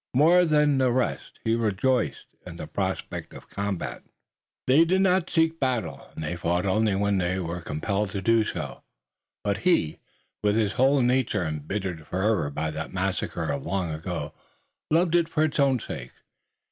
[0.15, 4.01] More than the rest he rejoiced in the prospect of combat.
[4.65, 8.43] They did not seek battle and they fought only when they were compelled to do
[8.43, 8.81] so,
[9.43, 9.99] but he,
[10.43, 14.33] with his whole nature embittered forever by that massacre of long ago,
[14.89, 16.13] loved it for its own sake.